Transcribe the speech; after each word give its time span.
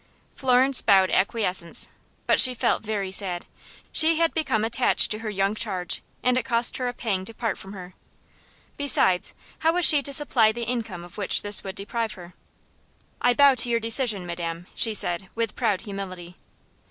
Florence 0.33 0.81
bowed 0.81 1.11
acquiescence, 1.11 1.87
but 2.25 2.39
she 2.41 2.55
felt 2.55 2.81
very 2.81 3.11
sad. 3.11 3.45
She 3.91 4.17
had 4.17 4.33
become 4.33 4.63
attached 4.65 5.11
to 5.11 5.19
her 5.19 5.29
young 5.29 5.53
charge, 5.53 6.01
and 6.23 6.39
it 6.39 6.43
cost 6.43 6.77
her 6.77 6.87
a 6.87 6.93
pang 6.95 7.23
to 7.25 7.35
part 7.35 7.55
from 7.55 7.73
her. 7.73 7.93
Besides, 8.77 9.35
how 9.59 9.73
was 9.73 9.85
she 9.85 10.01
to 10.01 10.11
supply 10.11 10.51
the 10.51 10.63
income 10.65 11.03
of 11.03 11.19
which 11.19 11.43
this 11.43 11.63
would 11.63 11.75
deprive 11.75 12.13
her? 12.13 12.33
"I 13.21 13.35
bow 13.35 13.53
to 13.53 13.69
your 13.69 13.79
decision, 13.79 14.25
madam," 14.25 14.65
she 14.73 14.95
said, 14.95 15.29
with 15.35 15.55
proud 15.55 15.81
humility. 15.81 16.35